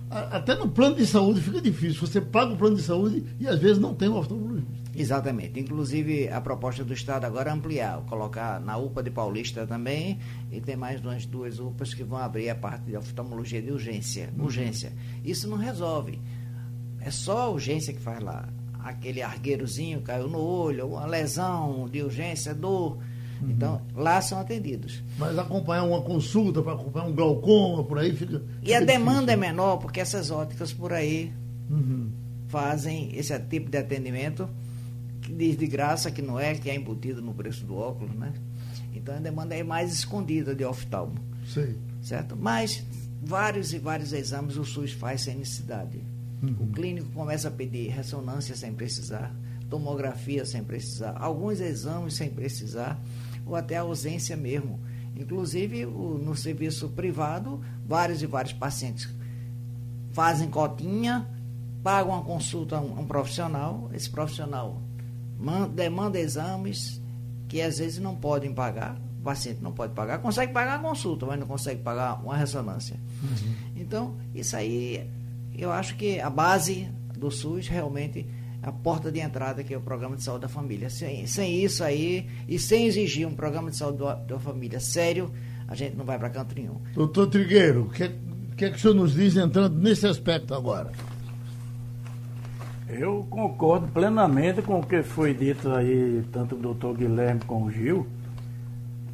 [0.10, 2.00] a, até no plano de saúde fica difícil.
[2.06, 4.86] Você paga o plano de saúde e às vezes não tem o oftalmologista.
[4.96, 5.60] Exatamente.
[5.60, 10.20] Inclusive, a proposta do Estado agora é ampliar, colocar na UPA de Paulista também,
[10.50, 14.30] e tem mais umas duas UPAs que vão abrir a parte de oftalmologia de urgência.
[14.38, 14.46] Uhum.
[14.46, 14.94] urgência.
[15.24, 16.22] Isso não resolve.
[17.02, 18.48] É só a urgência que faz lá.
[18.80, 22.98] Aquele argueirozinho caiu no olho, uma lesão de urgência, dor
[23.42, 23.52] Uhum.
[23.52, 25.04] Então, lá são atendidos.
[25.18, 28.42] Mas acompanhar uma consulta, para acompanhar um glaucoma, por aí fica.
[28.62, 31.32] E a demanda é menor, porque essas óticas por aí
[31.70, 32.10] uhum.
[32.48, 34.50] fazem esse tipo de atendimento
[35.22, 38.32] que diz de graça que não é, que é embutido no preço do óculos, né?
[38.94, 41.16] Então a demanda é mais escondida de oftalmo.
[41.46, 41.76] Sim.
[42.02, 42.36] Certo?
[42.36, 42.84] Mas
[43.22, 46.00] vários e vários exames o SUS faz sem necessidade.
[46.42, 46.56] Uhum.
[46.60, 49.36] O clínico começa a pedir ressonância sem precisar,
[49.70, 53.00] tomografia sem precisar, alguns exames sem precisar
[53.46, 54.80] ou até ausência mesmo.
[55.16, 59.10] Inclusive, o, no serviço privado, vários e vários pacientes
[60.12, 61.28] fazem cotinha,
[61.84, 64.82] pagam uma consulta a um, um profissional, esse profissional
[65.38, 67.02] manda, demanda exames
[67.48, 71.26] que às vezes não podem pagar, o paciente não pode pagar, consegue pagar a consulta,
[71.26, 72.98] mas não consegue pagar uma ressonância.
[73.22, 73.56] Uhum.
[73.76, 75.10] Então, isso aí,
[75.58, 78.26] eu acho que a base do SUS realmente
[78.66, 80.90] a porta de entrada que é o programa de saúde da família.
[80.90, 85.32] Sem, sem isso aí, e sem exigir um programa de saúde da família sério,
[85.68, 86.82] a gente não vai para canto nenhum.
[86.96, 88.12] Doutor Trigueiro, o que,
[88.58, 90.92] que, é que o senhor nos diz entrando nesse aspecto agora?
[92.90, 97.72] Eu concordo plenamente com o que foi dito aí, tanto o doutor Guilherme como o
[97.72, 98.08] Gil,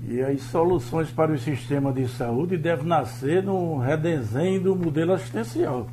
[0.08, 5.90] e as soluções para o sistema de saúde devem nascer no redesenho do modelo assistencial.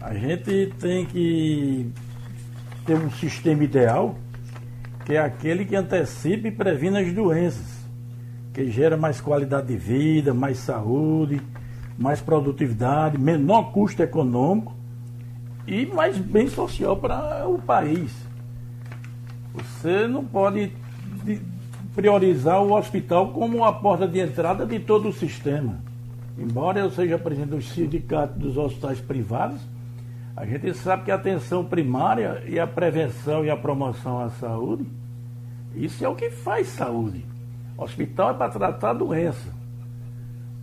[0.00, 1.90] A gente tem que
[2.88, 4.16] ter um sistema ideal,
[5.04, 7.84] que é aquele que antecipe e previne as doenças,
[8.54, 11.38] que gera mais qualidade de vida, mais saúde,
[11.98, 14.74] mais produtividade, menor custo econômico
[15.66, 18.10] e mais bem social para o país.
[19.52, 20.72] Você não pode
[21.94, 25.78] priorizar o hospital como a porta de entrada de todo o sistema.
[26.38, 29.60] Embora eu seja presidente do sindicato dos hospitais privados,
[30.38, 34.86] a gente sabe que a atenção primária e a prevenção e a promoção à saúde,
[35.74, 37.26] isso é o que faz saúde.
[37.76, 39.52] hospital é para tratar doença.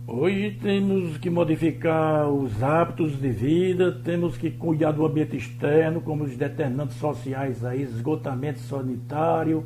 [0.06, 6.24] Hoje temos que modificar os hábitos de vida, temos que cuidar do ambiente externo, como
[6.24, 9.62] os determinantes sociais aí, esgotamento sanitário,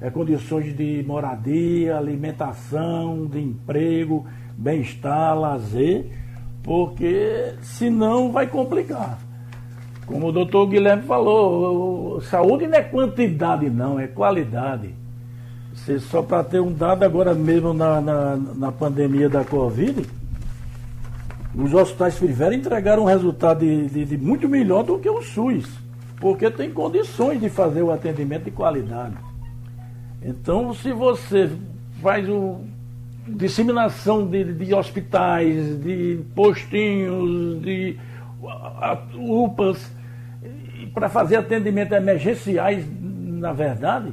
[0.00, 4.26] é, condições de moradia, alimentação, de emprego,
[4.58, 6.06] bem-estar, lazer,
[6.60, 9.16] porque senão vai complicar.
[10.06, 14.94] Como o doutor Guilherme falou, saúde não é quantidade, não, é qualidade.
[15.74, 20.06] Você, só para ter um dado agora mesmo na, na, na, pandemia da Covid,
[21.54, 25.68] os hospitais privados entregaram um resultado de, de, de muito melhor do que o SUS,
[26.20, 29.16] porque tem condições de fazer o atendimento de qualidade.
[30.22, 31.50] Então, se você
[32.00, 32.60] faz o
[33.26, 37.96] disseminação de, de hospitais, de postinhos, de
[39.14, 39.90] UPAs,
[40.94, 44.12] para fazer atendimento emergenciais, na verdade,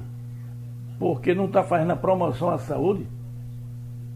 [0.97, 3.05] porque não está fazendo a promoção à saúde,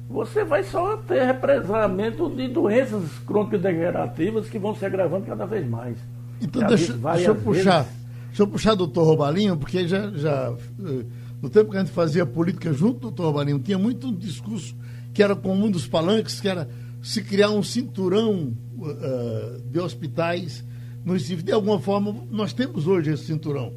[0.09, 5.97] você vai só ter represamento de doenças crônico-degenerativas que vão se agravando cada vez mais.
[6.41, 7.97] Então, já deixa, deixa, eu puxar, vezes...
[8.27, 10.53] deixa eu puxar doutor Robalinho, porque já, já
[10.85, 11.05] eh,
[11.41, 14.75] no tempo que a gente fazia política junto, doutor Robalinho, tinha muito um discurso
[15.13, 16.67] que era comum dos palanques, que era
[17.01, 20.63] se criar um cinturão uh, de hospitais
[21.05, 21.43] no Recife.
[21.43, 23.73] De alguma forma, nós temos hoje esse cinturão.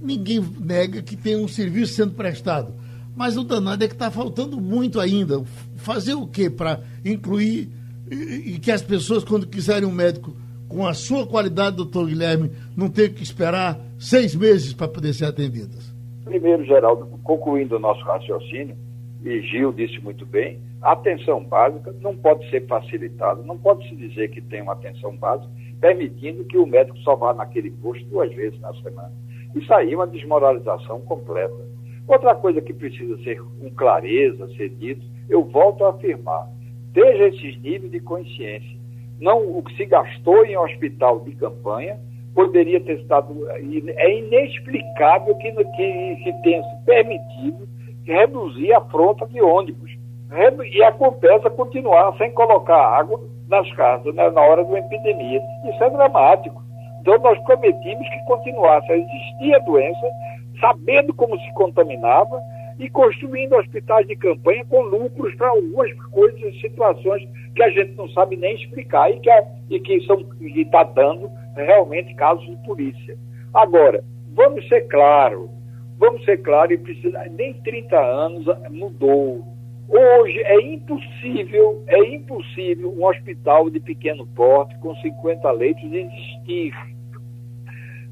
[0.00, 2.72] Ninguém nega que tem um serviço sendo prestado.
[3.16, 5.42] Mas o danado é que está faltando muito ainda.
[5.76, 7.68] Fazer o quê para incluir
[8.10, 10.34] e, que as pessoas, quando quiserem um médico
[10.68, 15.24] com a sua qualidade, doutor Guilherme, não tenham que esperar seis meses para poder ser
[15.24, 15.92] atendidas?
[16.24, 18.76] Primeiro, Geraldo, concluindo o nosso raciocínio,
[19.24, 23.96] e Gil disse muito bem, a atenção básica não pode ser facilitada, não pode se
[23.96, 28.32] dizer que tem uma atenção básica, permitindo que o médico só vá naquele posto duas
[28.34, 29.12] vezes na semana.
[29.54, 31.56] Isso aí é uma desmoralização completa.
[32.06, 36.48] Outra coisa que precisa ser com clareza, ser dito, eu volto a afirmar,
[36.92, 38.78] desde esses níveis de consciência.
[39.20, 41.98] Não o que se gastou em hospital de campanha
[42.34, 43.34] poderia ter estado.
[43.50, 47.68] É inexplicável que, que se tenha se permitido
[48.04, 49.90] reduzir a frota de ônibus
[50.72, 55.42] e a Compesa continuar sem colocar água nas casas né, na hora de uma epidemia.
[55.64, 56.62] Isso é dramático.
[57.00, 60.06] Então nós prometimos que continuasse a existir a doença,
[60.60, 62.40] sabendo como se contaminava
[62.78, 68.08] e construindo hospitais de campanha com lucros para algumas coisas, situações que a gente não
[68.10, 73.16] sabe nem explicar e que, é, e está dando realmente casos de polícia.
[73.52, 75.50] Agora, vamos ser claros,
[75.98, 79.42] vamos ser claros e precisa, nem 30 anos mudou
[79.88, 86.74] Hoje é impossível, é impossível um hospital de pequeno porte com 50 leitos existir.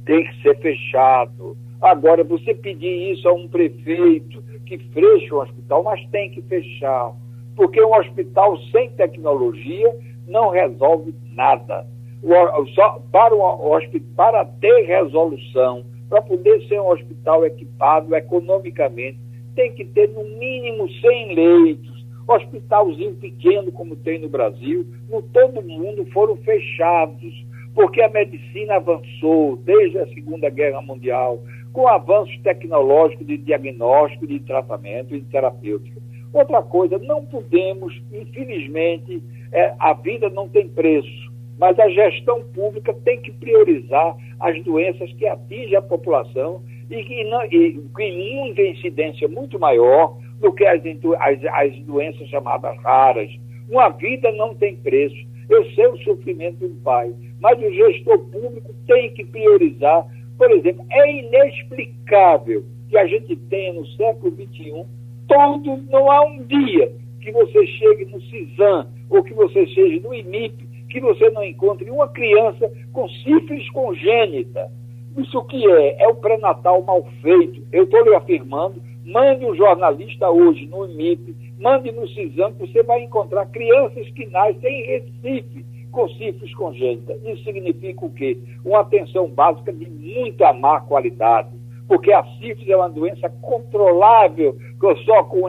[0.07, 1.55] Tem que ser fechado.
[1.83, 7.13] Agora, você pedir isso a um prefeito que feche o hospital, mas tem que fechar.
[7.55, 9.95] Porque um hospital sem tecnologia
[10.27, 11.87] não resolve nada.
[12.23, 13.79] O, só, para, o,
[14.17, 19.19] para ter resolução, para poder ser um hospital equipado economicamente,
[19.57, 22.07] tem que ter no mínimo 100 leitos.
[22.29, 27.33] Hospitalzinho pequeno, como tem no Brasil, no todo mundo foram fechados,
[27.75, 31.41] porque a medicina avançou desde a Segunda Guerra Mundial,
[31.73, 36.01] com avanços tecnológicos de diagnóstico, de tratamento e de terapêutica.
[36.33, 42.93] Outra coisa, não podemos, infelizmente, é, a vida não tem preço, mas a gestão pública
[43.05, 49.29] tem que priorizar as doenças que atingem a população e que, não, e, que incidência
[49.29, 50.81] muito maior do que as,
[51.21, 53.31] as, as doenças chamadas raras.
[53.69, 55.17] Uma vida não tem preço.
[55.49, 60.07] Eu sei o sofrimento do pai, mas o gestor público tem que priorizar.
[60.37, 64.85] Por exemplo, é inexplicável que a gente tenha no século XXI
[65.29, 70.15] todo, não há um dia que você chegue no CISAM ou que você seja no
[70.15, 74.71] IMIP que você não encontre uma criança com sífilis congênita
[75.17, 76.03] isso que é?
[76.03, 77.63] É o pré-natal mal feito.
[77.73, 82.83] Eu estou lhe afirmando, mande um jornalista hoje no IMIP, mande no CISAM, que você
[82.83, 87.17] vai encontrar crianças que nascem em Recife com sífilis congênita.
[87.25, 88.37] Isso significa o quê?
[88.65, 91.49] Uma atenção básica de muita má qualidade,
[91.89, 94.57] porque a sífilis é uma doença controlável
[95.05, 95.41] só com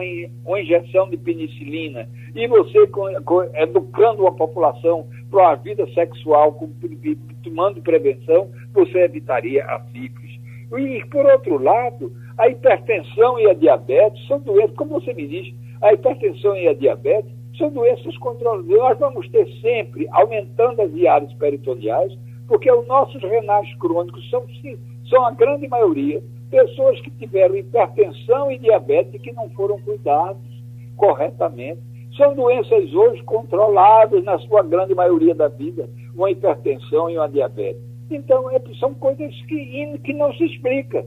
[0.44, 2.08] uma injeção de penicilina.
[2.34, 2.78] E você,
[3.54, 6.58] educando a população para uma vida sexual,
[7.42, 10.38] tomando prevenção, você evitaria a sífilis.
[10.76, 15.54] E, por outro lado, a hipertensão e a diabetes são doenças, como você me diz,
[15.80, 18.66] a hipertensão e a diabetes são doenças controladas.
[18.66, 24.44] Nós vamos ter sempre, aumentando as viárias peritoneais, porque os nossos renais crônicos são,
[25.08, 30.42] são a grande maioria pessoas que tiveram hipertensão e diabetes que não foram cuidados
[30.96, 31.80] corretamente.
[32.16, 37.80] São doenças hoje controladas na sua grande maioria da vida, uma hipertensão e uma diabetes.
[38.10, 41.04] Então, é, são coisas que, que não se explica,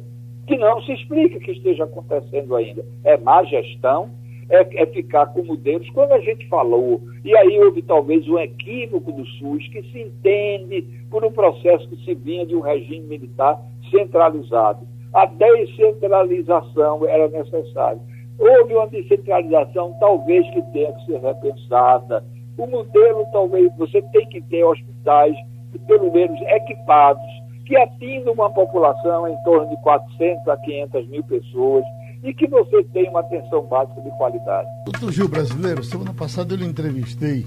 [0.47, 2.85] que não se explica que esteja acontecendo ainda.
[3.03, 4.11] É má gestão,
[4.51, 5.89] é, é, ficar com modelos.
[5.91, 10.85] Quando a gente falou, e aí houve talvez um equívoco do SUS, que se entende
[11.09, 14.85] por um processo que se vinha de um regime militar centralizado.
[15.13, 17.99] A descentralização era necessária.
[18.37, 22.23] Houve uma descentralização, talvez que tenha que ser repensada.
[22.57, 25.35] O modelo, talvez, você tem que ter hospitais
[25.87, 27.23] pelo menos equipados,
[27.65, 31.85] que atingam uma população em torno de 400 a 500 mil pessoas
[32.23, 34.67] e que você tenha uma atenção básica de qualidade.
[34.85, 37.45] Doutor Gil Brasileiro, semana passada eu lhe entrevistei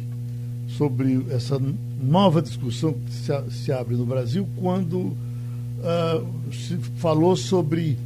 [0.67, 1.61] sobre essa
[2.03, 7.97] nova discussão que se, se abre no Brasil quando uh, se falou sobre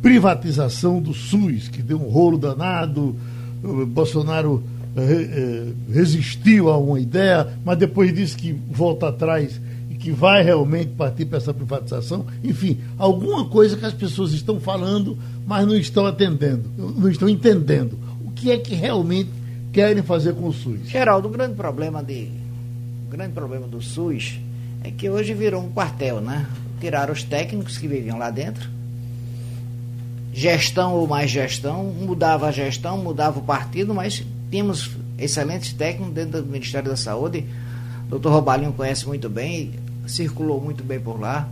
[0.00, 3.16] privatização do SUS, que deu um rolo danado.
[3.62, 9.60] O Bolsonaro uh, resistiu a uma ideia, mas depois disse que volta atrás
[10.02, 12.26] que vai realmente partir para essa privatização.
[12.42, 17.96] Enfim, alguma coisa que as pessoas estão falando, mas não estão atendendo, não estão entendendo.
[18.26, 19.30] O que é que realmente
[19.72, 20.88] querem fazer com o SUS?
[20.88, 22.28] Geraldo, o grande problema de
[23.06, 24.40] o grande problema do SUS
[24.82, 26.48] é que hoje virou um quartel, né?
[26.80, 28.68] Tiraram os técnicos que viviam lá dentro.
[30.32, 36.42] Gestão ou mais gestão, mudava a gestão, mudava o partido, mas tínhamos excelentes técnicos dentro
[36.42, 37.46] do Ministério da Saúde.
[38.06, 39.72] O doutor Robalinho conhece muito bem,
[40.06, 41.48] circulou muito bem por lá.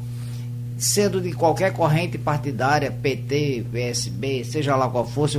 [0.79, 5.39] Sendo de qualquer corrente partidária, PT, PSB, seja lá qual fosse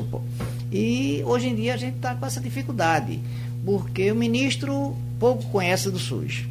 [0.72, 3.20] e hoje em dia a gente está com essa dificuldade,
[3.66, 6.46] porque o ministro pouco conhece do SUS.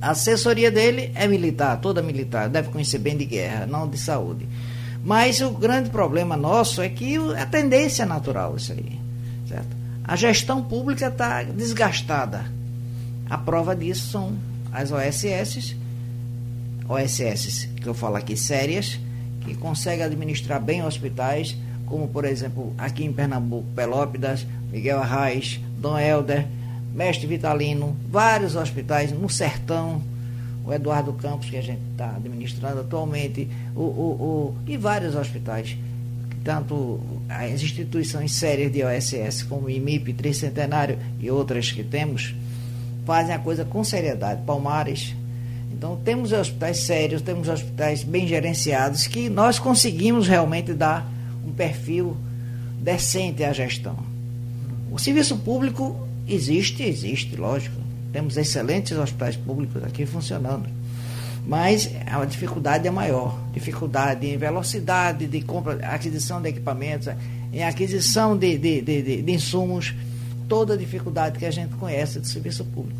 [0.00, 4.46] A assessoria dele é militar, toda militar, deve conhecer bem de guerra, não de saúde.
[5.04, 9.00] Mas o grande problema nosso é que a tendência é natural isso aí,
[9.48, 9.76] certo?
[10.04, 12.44] A gestão pública está desgastada.
[13.28, 14.32] A prova disso são
[14.72, 15.76] as OSS,
[16.88, 18.98] OSS que eu falo aqui sérias,
[19.42, 21.56] que conseguem administrar bem hospitais,
[21.86, 26.46] como por exemplo aqui em Pernambuco, Pelópidas, Miguel Arraes, Dom Helder,
[26.94, 30.02] Mestre Vitalino, vários hospitais no Sertão,
[30.64, 35.76] o Eduardo Campos, que a gente está administrando atualmente, o, o, o, e vários hospitais,
[36.44, 42.34] tanto as instituições sérias de OSS, como o IMIP, Tricentenário e outras que temos,
[43.08, 44.42] fazem a coisa com seriedade.
[44.42, 45.16] Palmares.
[45.72, 51.10] Então, temos hospitais sérios, temos hospitais bem gerenciados, que nós conseguimos realmente dar
[51.42, 52.14] um perfil
[52.82, 53.96] decente à gestão.
[54.92, 57.76] O serviço público existe, existe, lógico.
[58.12, 60.68] Temos excelentes hospitais públicos aqui funcionando.
[61.46, 63.38] Mas a dificuldade é maior.
[63.54, 67.08] Dificuldade em velocidade de compra, aquisição de equipamentos,
[67.54, 69.94] em aquisição de, de, de, de insumos,
[70.46, 72.97] toda a dificuldade que a gente conhece do serviço público.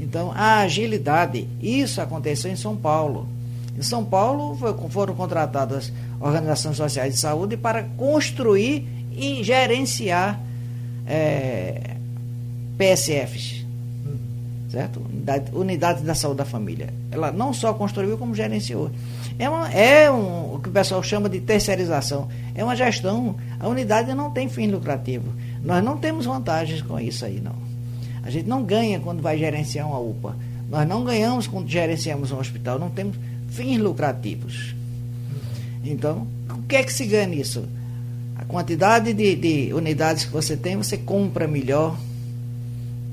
[0.00, 3.28] Então, a agilidade, isso aconteceu em São Paulo.
[3.76, 4.56] Em São Paulo
[4.90, 10.40] foram contratadas organizações sociais de saúde para construir e gerenciar
[11.06, 11.96] é,
[12.76, 13.64] PSFs,
[14.70, 15.00] certo?
[15.00, 16.92] Unidade, Unidade da Saúde da Família.
[17.10, 18.90] Ela não só construiu, como gerenciou.
[19.38, 22.28] É, uma, é um, o que o pessoal chama de terceirização.
[22.54, 23.36] É uma gestão.
[23.58, 25.32] A unidade não tem fim lucrativo.
[25.62, 27.67] Nós não temos vantagens com isso aí, não.
[28.28, 30.36] A gente não ganha quando vai gerenciar uma UPA.
[30.68, 32.78] Nós não ganhamos quando gerenciamos um hospital.
[32.78, 33.16] Não temos
[33.48, 34.74] fins lucrativos.
[35.82, 37.64] Então, o que é que se ganha nisso?
[38.36, 41.96] A quantidade de, de unidades que você tem, você compra melhor,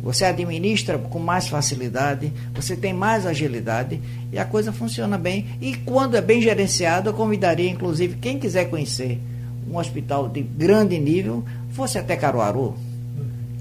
[0.03, 4.01] você administra com mais facilidade, você tem mais agilidade
[4.33, 5.45] e a coisa funciona bem.
[5.61, 9.17] E quando é bem gerenciado, eu convidaria, inclusive, quem quiser conhecer
[9.65, 12.75] um hospital de grande nível, fosse até Caruaru,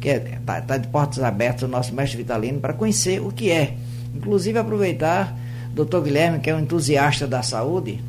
[0.04, 3.50] que está é, tá, de portas abertas o nosso mestre Vitalino, para conhecer o que
[3.50, 3.74] é.
[4.14, 5.34] Inclusive aproveitar,
[5.72, 8.00] doutor Guilherme, que é um entusiasta da saúde,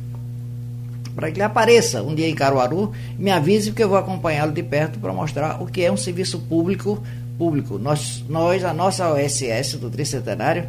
[1.14, 4.62] para que ele apareça um dia em Caruaru, me avise porque eu vou acompanhá-lo de
[4.62, 7.02] perto para mostrar o que é um serviço público
[7.38, 7.78] público.
[7.78, 10.64] Nós, nós, a nossa OSS do Tricentenário,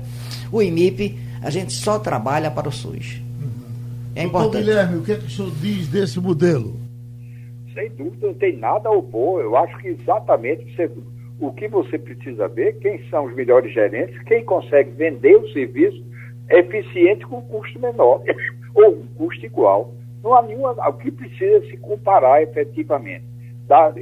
[0.51, 3.21] o IMIP, a gente só trabalha para o SUS.
[4.15, 4.63] É importante.
[4.63, 6.79] Guilherme, o que, é que o senhor diz desse modelo?
[7.73, 9.41] Sem dúvida, não tem nada a opor.
[9.41, 10.89] Eu acho que exatamente você,
[11.39, 16.03] o que você precisa ver, quem são os melhores gerentes, quem consegue vender o serviço
[16.49, 18.23] eficiente com custo menor
[18.73, 19.93] ou um custo igual.
[20.23, 20.71] Não há nenhuma.
[20.89, 23.25] O que precisa se comparar efetivamente.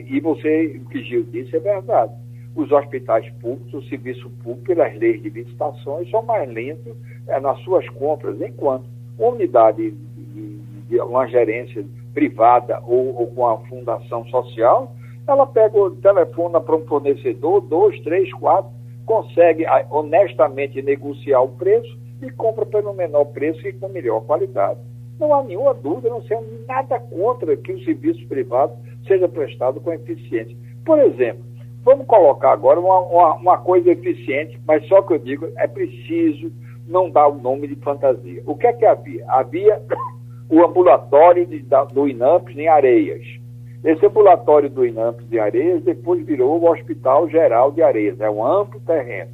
[0.07, 2.13] E você, o que Gil disse é verdade.
[2.55, 6.95] Os hospitais públicos, o serviço público, pelas leis de licitações, são mais lentos
[7.27, 8.85] é, nas suas compras, enquanto
[9.17, 10.57] uma unidade de,
[10.87, 11.83] de uma gerência
[12.13, 14.95] privada ou, ou, com a fundação social,
[15.27, 18.71] ela pega o telefone para um fornecedor, dois, três, quatro,
[19.05, 24.79] consegue ah, honestamente negociar o preço e compra pelo menor preço e com melhor qualidade.
[25.19, 28.73] Não há nenhuma dúvida, não sei nada contra que o serviço privado
[29.07, 30.55] seja prestado com eficiência.
[30.85, 31.43] Por exemplo,
[31.83, 36.51] vamos colocar agora uma, uma, uma, coisa eficiente, mas só que eu digo, é preciso
[36.87, 38.43] não dar o nome de fantasia.
[38.45, 39.25] O que é que havia?
[39.29, 39.81] Havia
[40.49, 43.44] o ambulatório de, da, do INAMPS em Areias.
[43.85, 48.43] Esse ambulatório do INAMPS em Areias depois virou o Hospital Geral de Areias, é um
[48.43, 49.29] amplo terreno.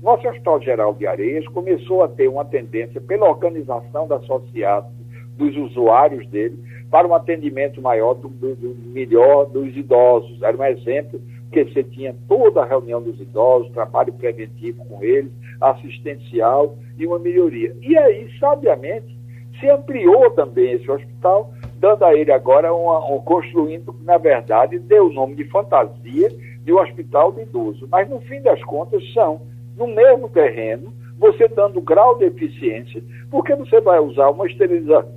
[0.00, 4.88] Nosso Hospital Geral de Areias começou a ter uma tendência pela organização da associados
[5.36, 6.56] dos usuários dele
[6.88, 10.40] para um atendimento maior, do, do, do, melhor dos idosos.
[10.40, 15.32] Era um exemplo que você tinha toda a reunião dos idosos, trabalho preventivo com eles,
[15.60, 17.74] assistencial e uma melhoria.
[17.82, 19.16] E aí, sabiamente,
[19.58, 25.06] se ampliou também esse hospital, dando a ele agora uma, um, construindo, na verdade, deu
[25.06, 26.30] o nome de fantasia
[26.62, 27.86] de um hospital de idoso.
[27.90, 29.40] Mas no fim das contas são
[29.76, 35.14] no mesmo terreno, você dando grau de eficiência, porque você vai usar uma esterilização,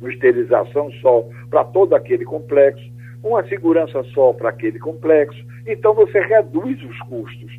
[0.00, 2.84] uma esterilização só para todo aquele complexo,
[3.22, 7.52] uma segurança só para aquele complexo, então você reduz os custos.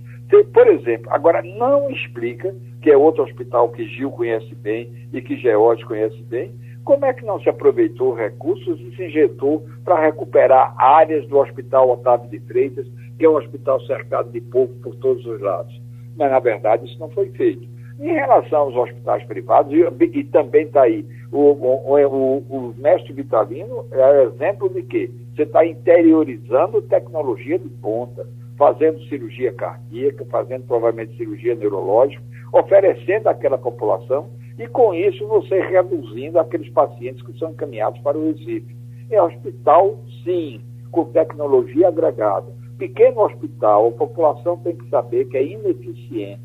[0.53, 5.37] Por exemplo, agora não explica, que é outro hospital que Gil conhece bem e que
[5.37, 6.53] George conhece bem,
[6.87, 11.89] como é que não se aproveitou recursos e se injetou para recuperar áreas do Hospital
[11.89, 12.87] Otávio de Freitas,
[13.19, 15.81] que é um hospital cercado de povo por todos os lados?
[16.15, 17.67] Mas, na verdade, isso não foi feito.
[17.99, 23.11] Em relação aos hospitais privados, e, e também está aí, o, o, o, o, mestre
[23.11, 28.25] Vitalino é exemplo de que você está interiorizando tecnologia de ponta,
[28.57, 32.23] fazendo cirurgia cardíaca, fazendo provavelmente cirurgia neurológica,
[32.53, 38.27] oferecendo àquela população e com isso você reduzindo aqueles pacientes que são encaminhados para o
[38.27, 38.75] Recife.
[39.09, 42.47] É hospital, sim, com tecnologia agregada.
[42.77, 46.41] Pequeno hospital, a população tem que saber que é ineficiente,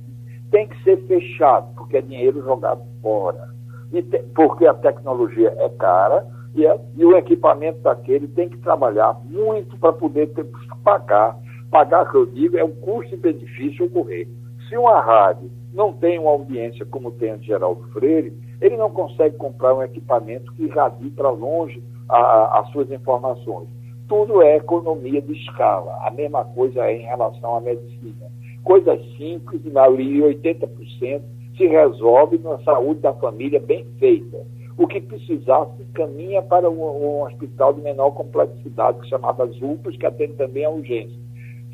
[0.51, 3.49] tem que ser fechado, porque é dinheiro jogado fora.
[3.91, 9.19] Te, porque a tecnologia é cara e, é, e, o equipamento daquele tem que trabalhar
[9.25, 10.47] muito para poder ter,
[10.83, 11.39] pagar.
[11.71, 14.29] Pagar, que eu digo, é um custo e benefício ocorrer.
[14.69, 18.91] Se uma rádio não tem uma audiência como tem a de Geraldo Freire, ele não
[18.91, 23.69] consegue comprar um equipamento que irradie para longe as suas informações.
[24.07, 25.97] Tudo é economia de escala.
[26.07, 28.31] A mesma coisa é em relação à medicina.
[28.63, 31.23] Coisas simples, na maioria 80%,
[31.57, 34.47] se resolve na saúde da família bem feita.
[34.77, 39.43] O que precisar se caminha para um, um hospital de menor complexidade, que é chamado
[39.43, 41.19] as UPAs, que atende também a urgência.